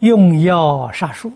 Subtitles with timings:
[0.00, 1.32] 用药杀树，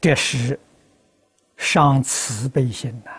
[0.00, 0.58] 这是
[1.56, 3.10] 伤慈悲心呐。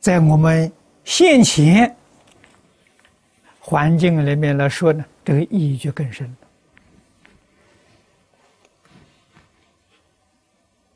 [0.00, 0.72] 在我们
[1.04, 1.94] 现前
[3.60, 6.36] 环境里面来说呢，这个意义就更深了。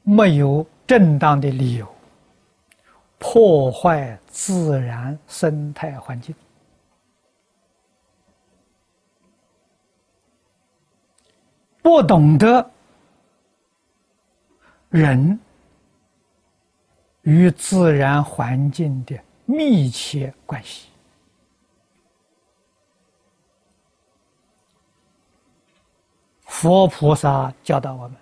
[0.05, 1.95] 没有正当的理由
[3.33, 6.35] 破坏自然生态环境，
[11.81, 12.71] 不懂得
[14.91, 15.41] 人
[17.23, 20.91] 与自然环境的密切关系。
[26.45, 28.17] 佛菩萨教导我们。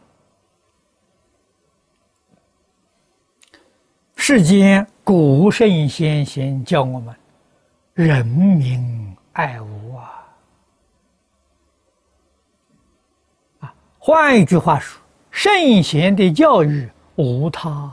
[4.14, 7.12] 世间古圣先贤教我们，
[7.94, 10.24] 人民爱物啊！
[13.58, 17.92] 啊，换一句话说，圣贤的教育无他，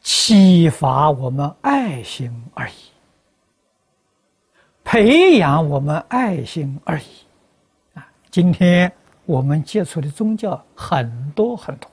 [0.00, 2.74] 启发我们爱心而已，
[4.82, 7.04] 培养我们爱心而已。
[7.94, 8.92] 啊，今天
[9.26, 11.88] 我们接触的宗教很多很多。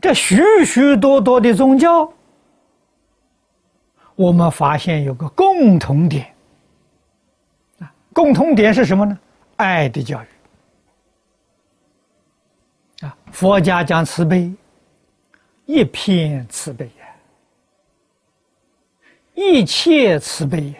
[0.00, 2.12] 这许许多多的宗教，
[4.14, 6.34] 我们发现有个共同点，
[7.78, 9.18] 啊，共同点是什么呢？
[9.56, 10.26] 爱的教育。
[13.06, 14.52] 啊，佛家讲慈悲，
[15.64, 17.06] 一片慈悲呀，
[19.34, 20.76] 一切慈悲呀。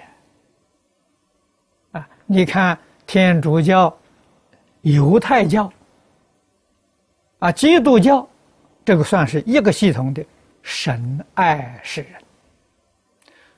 [1.93, 3.97] 啊，你看天主教、
[4.83, 5.73] 犹太教，
[7.39, 8.29] 啊，基督教。
[8.85, 10.23] 这个算是一个系统的，
[10.63, 12.13] 神爱世人，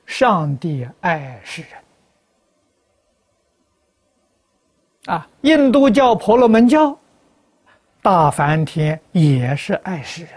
[0.05, 1.71] 上帝爱世人，
[5.15, 6.97] 啊，印度教、婆罗门教、
[8.01, 10.31] 大梵天也是爱世人，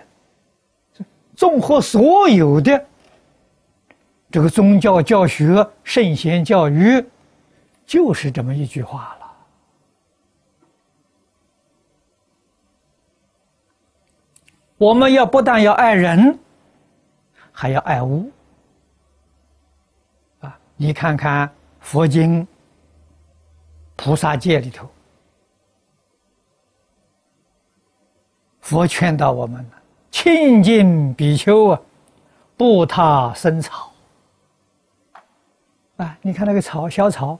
[1.37, 2.85] 综合所有的
[4.31, 7.05] 这个宗教教学、圣贤教育，
[7.87, 9.20] 就是这么一句话了。
[14.81, 16.39] 我们要不但要爱人，
[17.53, 18.31] 还要爱物。
[20.41, 22.49] 啊，你看看佛经、
[23.95, 24.89] 菩萨戒里头，
[28.63, 29.63] 佛劝导我们：
[30.11, 31.81] 清净比丘啊，
[32.57, 33.93] 不踏生草。
[35.99, 37.39] 啊，你看那个草，小草，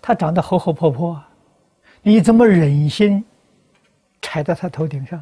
[0.00, 1.20] 它长得活活泼泼，
[2.02, 3.24] 你怎么忍心
[4.22, 5.20] 踩到它头顶上？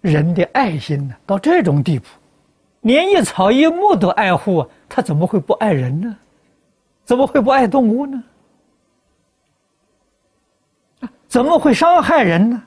[0.00, 2.06] 人的爱心呢，到这种地步，
[2.80, 6.16] 连一草一木都爱护，他怎么会不爱人呢？
[7.04, 8.22] 怎么会不爱动物呢？
[11.28, 12.62] 怎么会伤害人呢？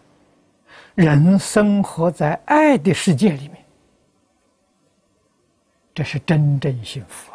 [0.95, 3.65] 人生活在爱的世界里面，
[5.95, 7.32] 这是真正幸福。